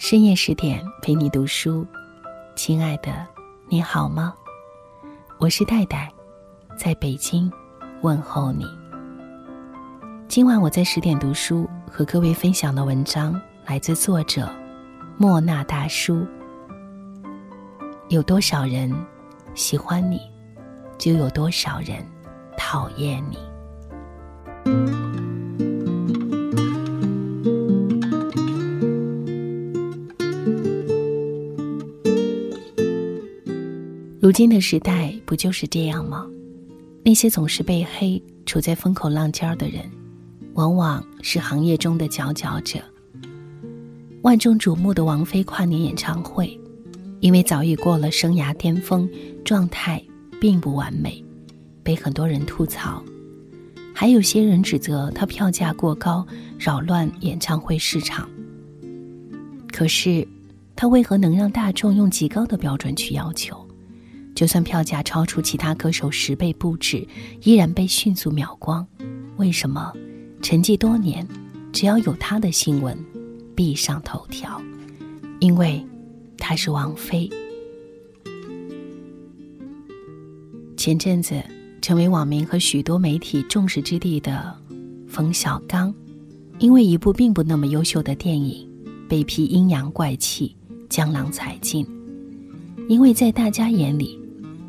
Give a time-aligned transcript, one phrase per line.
[0.00, 1.86] 深夜十点陪你读书，
[2.56, 3.26] 亲爱的，
[3.68, 4.32] 你好吗？
[5.36, 6.10] 我是戴戴，
[6.74, 7.52] 在北京
[8.00, 8.64] 问候你。
[10.26, 14.50] 今晚我在十点读书和各位分享的文章来自作者
[15.18, 16.26] 莫那大叔。
[18.08, 18.90] 有多少人
[19.54, 20.18] 喜欢你，
[20.96, 22.02] 就有多少人
[22.56, 23.36] 讨厌你。
[34.30, 36.24] 如今的时代不就是这样吗？
[37.04, 39.82] 那些总是被黑、处在风口浪尖的人，
[40.54, 42.78] 往往是行业中的佼佼者。
[44.22, 46.56] 万众瞩目的王菲跨年演唱会，
[47.18, 49.10] 因为早已过了生涯巅峰，
[49.44, 50.00] 状态
[50.40, 51.24] 并不完美，
[51.82, 53.02] 被很多人吐槽。
[53.92, 56.24] 还有些人指责她票价过高，
[56.56, 58.30] 扰乱演唱会市场。
[59.72, 60.24] 可是，
[60.76, 63.66] 她为何能让大众用极高的标准去要求？
[64.40, 67.06] 就算票价超出其他歌手十倍不止，
[67.42, 68.86] 依然被迅速秒光。
[69.36, 69.92] 为什么？
[70.40, 71.28] 沉寂多年，
[71.74, 72.96] 只要有他的新闻，
[73.54, 74.58] 必上头条，
[75.40, 75.86] 因为
[76.38, 77.28] 他是王菲。
[80.74, 81.38] 前阵子，
[81.82, 84.56] 成为网民和许多媒体众矢之的的
[85.06, 85.94] 冯小刚，
[86.60, 88.66] 因为一部并不那么优秀的电影，
[89.06, 90.56] 被批阴阳怪气、
[90.88, 91.86] 江郎才尽。
[92.88, 94.18] 因为在大家眼里。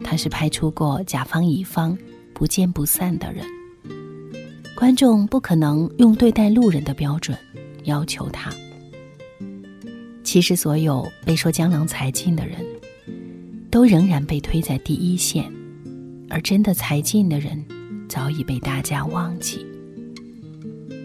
[0.04, 1.98] 他是拍出过甲方乙方
[2.34, 3.46] 不见不散的人，
[4.76, 7.38] 观众不可能用对待路人的标准
[7.84, 8.52] 要求他。
[10.24, 12.66] 其实，所有被说江郎才尽的人，
[13.70, 15.52] 都仍然被推在第一线，
[16.30, 17.64] 而真的才尽的人，
[18.08, 19.66] 早已被大家忘记。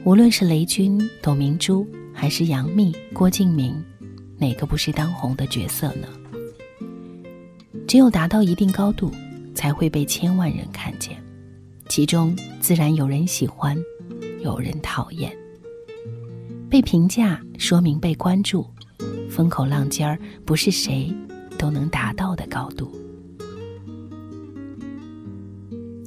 [0.05, 3.75] 无论是雷军、董明珠，还是杨幂、郭敬明，
[4.39, 6.06] 哪个不是当红的角色呢？
[7.87, 9.13] 只有达到一定高度，
[9.55, 11.17] 才会被千万人看见，
[11.89, 13.77] 其中自然有人喜欢，
[14.41, 15.35] 有人讨厌。
[16.69, 18.67] 被评价说明被关注，
[19.31, 21.15] 风口浪尖儿不是谁
[21.57, 22.91] 都能达到的高度。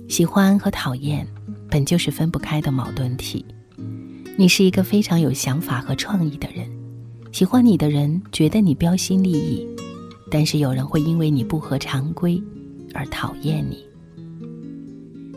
[0.10, 1.26] 喜欢和讨厌
[1.70, 3.46] 本就是分不开的矛盾体。
[4.38, 6.70] 你是一个非常有想法和创意的人，
[7.32, 9.66] 喜欢你的人觉得你标新立异。
[10.32, 12.42] 但是有人会因为你不合常规
[12.94, 13.84] 而讨厌你。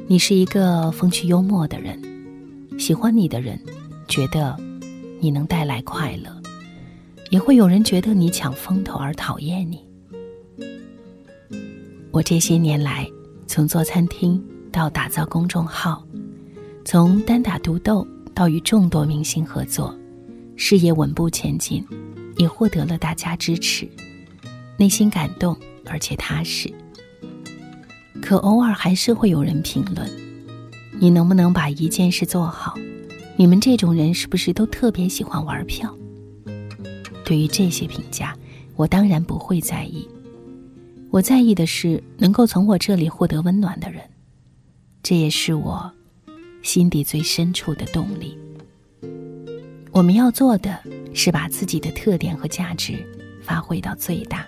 [0.07, 2.01] 你是一个风趣幽默的人，
[2.79, 3.59] 喜欢你的人
[4.09, 4.57] 觉得
[5.21, 6.31] 你能带来快乐，
[7.31, 9.81] 也会有人觉得你抢风头而讨厌你。
[12.11, 13.09] 我这些年来，
[13.47, 16.07] 从做餐厅到打造公众号，
[16.85, 19.97] 从单打独斗到与众多明星合作，
[20.57, 21.83] 事业稳步前进，
[22.37, 23.89] 也获得了大家支持。
[24.77, 25.57] 内心感动，
[25.87, 26.73] 而且踏实。
[28.21, 30.09] 可偶尔还是会有人评论
[31.01, 32.75] ：“你能不能把一件事做好？
[33.37, 35.95] 你们这种人是不是都特别喜欢玩票？”
[37.25, 38.37] 对于这些评价，
[38.77, 40.09] 我当然不会在意。
[41.11, 44.03] 我在意的是能够从我这里获得温暖的人，
[45.03, 45.91] 这也是我
[46.63, 48.37] 心底最深处的动力。
[49.91, 50.79] 我们要做的
[51.13, 52.95] 是把自己的特点和价值
[53.43, 54.47] 发挥到最大。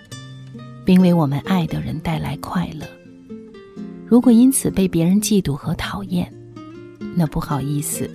[0.85, 2.85] 并为我们爱的人带来快乐。
[4.05, 6.31] 如果因此被别人嫉妒和讨厌，
[7.15, 8.09] 那不好意思，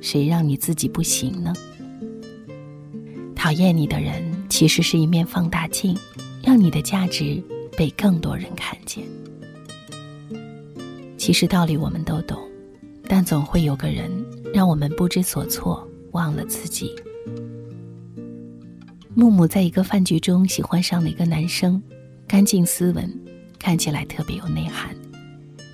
[0.00, 1.54] 谁让你自己不行呢？
[3.36, 5.96] 讨厌你的人其实是一面放大镜，
[6.42, 7.40] 让你的价值
[7.76, 9.04] 被更多人看见。
[11.16, 12.36] 其实道理我们都懂，
[13.04, 14.10] 但总会有个人
[14.52, 16.92] 让我们不知所措，忘了自己。
[19.14, 21.80] 木木在一个饭局中喜欢上了一个男生。
[22.28, 23.10] 干净斯文，
[23.58, 24.94] 看起来特别有内涵。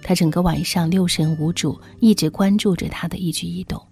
[0.02, 3.82] 他整个晚上六神无主，一直关注着他的一举一动。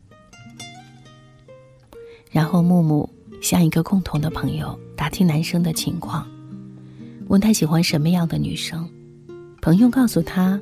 [2.30, 3.08] 然后木木
[3.40, 6.24] 向一个共同的朋友打听男生的情况，
[7.26, 8.88] 问他喜欢什么样的女生。
[9.60, 10.60] 朋友告诉他，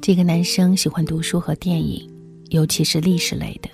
[0.00, 2.08] 这个男生喜欢读书和电影，
[2.50, 3.68] 尤其是历史类的。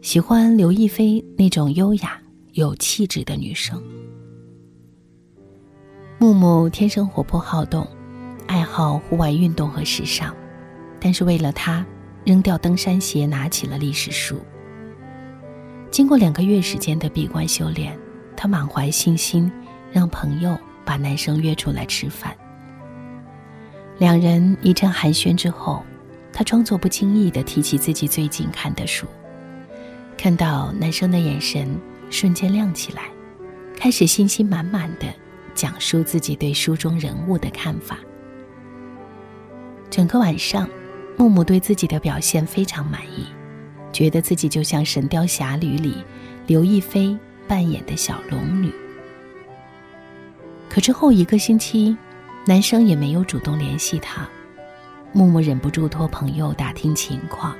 [0.00, 2.18] 喜欢刘亦菲那种优雅
[2.54, 3.82] 有气质的女生。
[6.20, 7.86] 木木天生活泼好动，
[8.48, 10.34] 爱好户外运动和时尚，
[10.98, 11.86] 但是为了他，
[12.24, 14.36] 扔掉登山鞋，拿起了历史书。
[15.92, 17.96] 经过两个月时间的闭关修炼，
[18.36, 19.48] 他满怀信心，
[19.92, 22.36] 让朋友把男生约出来吃饭。
[23.98, 25.84] 两人一阵寒暄之后，
[26.32, 29.06] 他装作不经意的提起自己最近看的书，
[30.16, 31.78] 看到男生的眼神
[32.10, 33.04] 瞬间亮起来，
[33.76, 35.06] 开始信心满满的
[35.58, 37.98] 讲述自己对书中人物的看法。
[39.90, 40.70] 整个晚上，
[41.16, 43.26] 木木对自己的表现非常满意，
[43.92, 45.96] 觉得自己就像《神雕侠侣》里
[46.46, 47.18] 刘亦菲
[47.48, 48.72] 扮演的小龙女。
[50.68, 51.96] 可之后一个星期，
[52.46, 54.28] 男生也没有主动联系她，
[55.12, 57.56] 木木忍不住托朋友打听情况。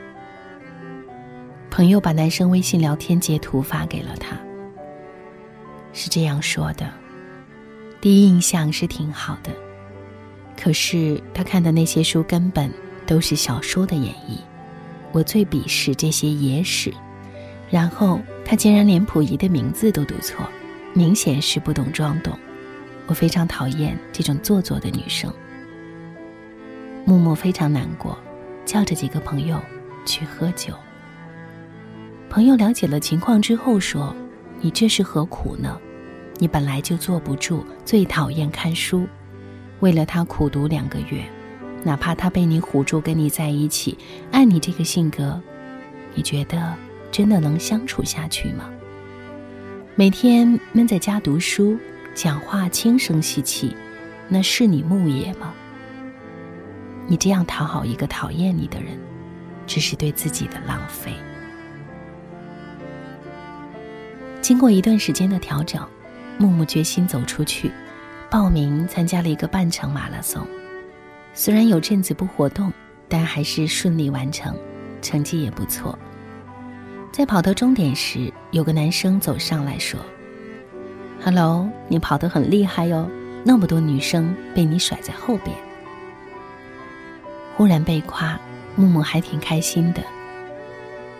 [1.69, 4.39] 朋友把男生微信聊天截图发给了他，
[5.93, 6.89] 是这样说的
[8.01, 9.51] ：“第一印象是挺好的。”
[10.61, 12.73] 可是他看的那些书根本
[13.07, 14.39] 都是小说的演绎，
[15.13, 16.93] 我最鄙视这些野史。
[17.71, 20.45] 然后他竟然连溥仪的名字都读错，
[20.95, 22.37] 明显是不懂装懂。
[23.07, 25.33] 我非常讨厌这种做作的女生。
[27.05, 28.19] 木木非常难过，
[28.65, 29.61] 叫着几个朋友
[30.05, 30.75] 去喝酒。
[32.29, 34.15] 朋友了解了情况之后说
[34.61, 35.79] ：“你这是何苦呢？
[36.39, 39.07] 你本来就坐不住，最讨厌看书。”
[39.81, 41.23] 为了他苦读两个月，
[41.85, 43.97] 哪怕他被你唬住跟你在一起，
[44.33, 45.41] 按你这个性格，
[46.15, 46.75] 你觉得
[47.13, 48.71] 真的能相处下去吗？
[49.95, 51.77] 每天闷在家读书，
[52.15, 53.75] 讲话轻声细气，
[54.29, 55.53] 那是你牧野吗？
[57.07, 58.99] 你这样讨好一个讨厌你的人，
[59.67, 61.13] 只是对自己的浪费。
[64.41, 65.81] 经过一段时间的调整，
[66.39, 67.71] 木木决心走出去。
[68.31, 70.47] 报名参加了一个半程马拉松，
[71.33, 72.71] 虽然有阵子不活动，
[73.09, 74.55] 但还是顺利完成，
[75.01, 75.99] 成绩也不错。
[77.11, 79.99] 在跑到终点时，有个男生走上来说
[81.25, 83.09] ：“Hello，你跑得很厉害哟，
[83.45, 85.57] 那么多女生被你甩在后边。”
[87.57, 88.39] 忽然被夸，
[88.77, 90.03] 木木还挺开心的，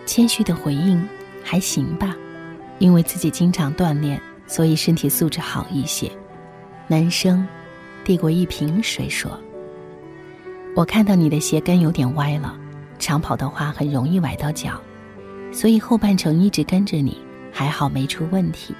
[0.05, 1.09] 谦虚的回应
[1.43, 2.15] ：“还行吧，
[2.77, 6.11] 因为自己经常锻炼，所以身体素质好一些。”
[6.87, 7.47] 男生
[8.03, 9.39] 递过一瓶水说
[10.75, 12.57] ：“我看到你的鞋跟有点歪了，
[12.97, 14.81] 长跑的话很容易崴到脚，
[15.51, 17.15] 所以后半程一直跟着你，
[17.51, 18.73] 还好没出问题。”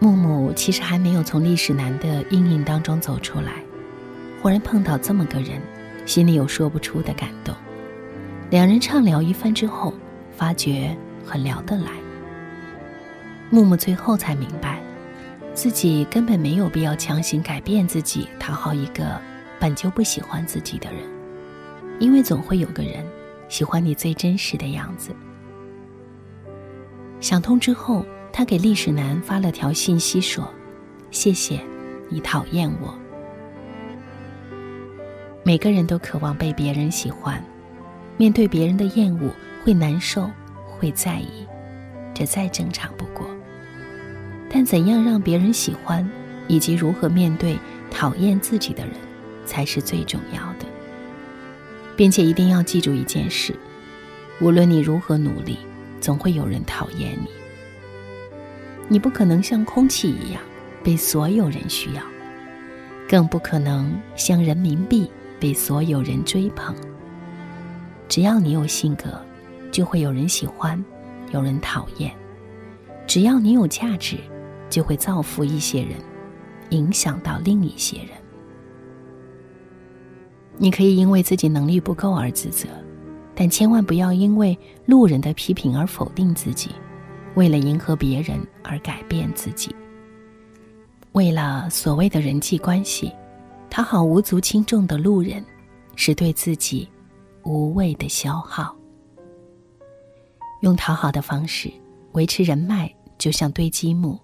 [0.00, 3.52] 木木其实还没有从历史男的阴影当中走出来，
[4.42, 5.62] 忽然碰到这么个人，
[6.04, 7.54] 心里有说不出的感动。
[8.50, 9.94] 两人畅聊一番之后，
[10.36, 10.94] 发觉
[11.24, 12.03] 很聊得来。
[13.54, 14.82] 木木最后才明白。
[15.52, 19.20] 自己根本没有必要强行改变自己，讨好一个
[19.60, 21.02] 本就不喜欢自己的人，
[22.00, 23.06] 因为总会有个人
[23.48, 25.14] 喜欢你最真实的样子。
[27.20, 30.52] 想通之后，他给历史男发了条信息说
[31.12, 31.60] ：“谢谢，
[32.08, 32.92] 你讨厌我。”
[35.46, 37.40] 每个人都渴望被别人喜欢，
[38.16, 39.30] 面对别人的厌恶
[39.62, 40.28] 会难受，
[40.66, 41.46] 会在意，
[42.12, 43.24] 这再正常不过。
[44.48, 46.08] 但怎样让别人喜欢，
[46.46, 47.58] 以及如何面对
[47.90, 48.94] 讨厌自己的人，
[49.44, 50.66] 才是最重要的。
[51.96, 53.54] 并且一定要记住一件事：
[54.40, 55.58] 无论你如何努力，
[56.00, 57.28] 总会有人讨厌你。
[58.88, 60.42] 你不可能像空气一样
[60.82, 62.02] 被所有人需要，
[63.08, 65.08] 更不可能像人民币
[65.38, 66.74] 被所有人追捧。
[68.08, 69.18] 只要你有性格，
[69.70, 70.84] 就会有人喜欢，
[71.32, 72.10] 有人讨厌；
[73.06, 74.18] 只要你有价值。
[74.74, 75.92] 就会造福一些人，
[76.70, 78.08] 影响到另一些人。
[80.56, 82.66] 你可以因为自己能力不够而自责，
[83.36, 86.72] 但千万不要因为路人的批评而否定自己，
[87.36, 89.72] 为了迎合别人而改变自己。
[91.12, 93.12] 为了所谓的人际关系，
[93.70, 95.44] 讨好无足轻重的路人，
[95.94, 96.88] 是对自己
[97.44, 98.74] 无谓的消耗。
[100.62, 101.72] 用讨好的方式
[102.14, 104.18] 维持人脉，就像堆积木。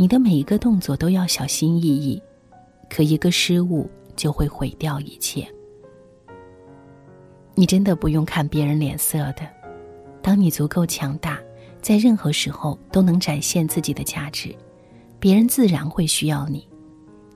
[0.00, 2.22] 你的每一个动作都要小心翼翼，
[2.88, 5.44] 可一个失误就会毁掉一切。
[7.56, 9.38] 你真的不用看别人脸色的。
[10.22, 11.40] 当你足够强大，
[11.82, 14.54] 在任何时候都能展现自己的价值，
[15.18, 16.68] 别人自然会需要你，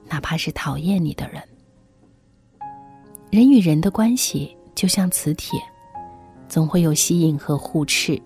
[0.07, 1.43] 哪怕是讨厌你的人。
[3.29, 5.59] 人与人的关系就像磁铁，
[6.47, 8.17] 总会有吸引和互斥。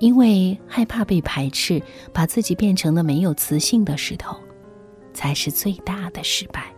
[0.00, 1.80] 因为害怕被排斥，
[2.12, 4.36] 把自己变成了没有磁性的石头，
[5.12, 6.74] 才是最大的失败。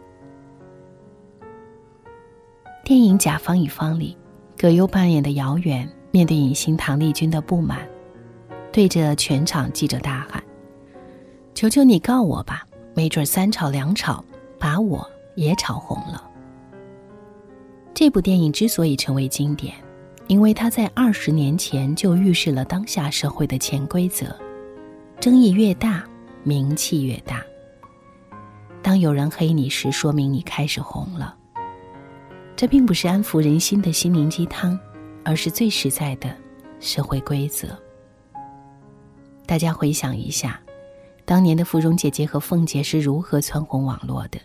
[2.84, 4.18] 电影《甲方乙方》里，
[4.58, 7.88] 葛优扮演的姚远面对影星唐丽君的不满，
[8.72, 10.42] 对着全场记者大喊
[11.54, 14.24] ：“求求你告我吧，没准三吵两吵，
[14.58, 16.28] 把我也炒红了。”
[17.94, 19.72] 这部电影之所以成为经典。
[20.28, 24.34] 因为他在二十年前就预示了当下社会的潜规则，
[25.20, 26.04] 争议越大，
[26.42, 27.42] 名气越大。
[28.82, 31.36] 当有人黑你时，说明你开始红了。
[32.56, 34.78] 这并不是安抚人心的心灵鸡汤，
[35.24, 36.34] 而是最实在的
[36.80, 37.76] 社会规则。
[39.46, 40.60] 大家回想一下，
[41.24, 44.38] 当年的芙蓉姐姐和凤姐是如何蹿红网络的？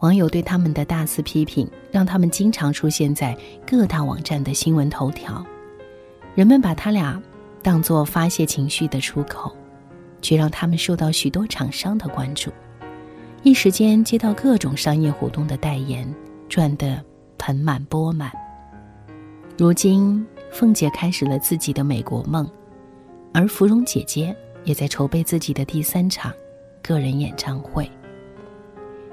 [0.00, 5.44] 网友对他们的大肆批评，让他们经常出现在各大网站的新闻头条。
[6.34, 7.22] 人们把他俩
[7.62, 9.54] 当作发泄情绪的出口，
[10.22, 12.50] 却让他们受到许多厂商的关注。
[13.42, 16.12] 一时间接到各种商业活动的代言，
[16.48, 17.02] 赚得
[17.36, 18.32] 盆满钵满。
[19.58, 22.50] 如今，凤姐开始了自己的美国梦，
[23.34, 26.32] 而芙蓉姐姐也在筹备自己的第三场
[26.82, 27.90] 个人演唱会。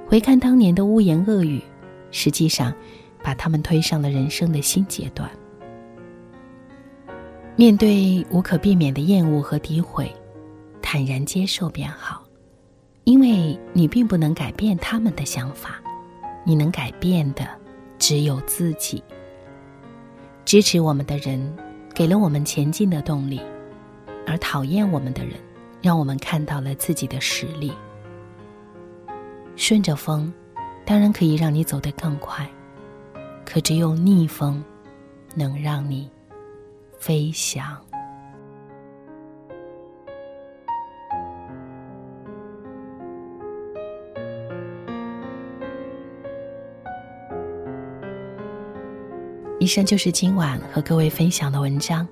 [0.08, 1.62] 回看当年的污言恶语，
[2.12, 2.74] 实际上
[3.22, 5.30] 把他们推上了人生的新阶段。
[7.58, 10.10] 面对无可避免的厌恶和诋毁，
[10.82, 12.24] 坦然接受便好。
[13.04, 15.82] 因为你并不能改变他们的想法，
[16.46, 17.46] 你能改变的
[18.00, 19.04] 只有自己。
[20.46, 21.54] 支持我们的人
[21.94, 23.42] 给了我们前进的动力，
[24.26, 25.34] 而讨厌我们的人
[25.82, 27.74] 让我们看到了自己的实力。
[29.58, 30.32] 顺着风，
[30.86, 32.48] 当然可以让你走得更快，
[33.44, 34.64] 可只有逆风，
[35.36, 36.10] 能让你
[37.00, 37.76] 飞翔。
[49.60, 52.08] 以上就是今晚和各位分享的文章，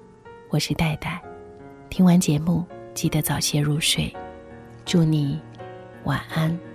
[0.49, 1.21] 我是戴戴。
[1.91, 4.11] 听完节目，记得早些入睡，
[4.83, 5.39] 祝你
[6.05, 6.74] 晚安。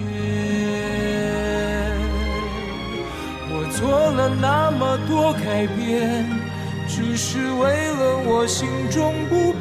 [3.81, 6.23] 做了那么多改变，
[6.87, 9.55] 只是为了我心中不